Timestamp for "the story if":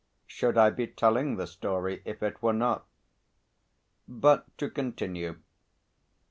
1.35-2.23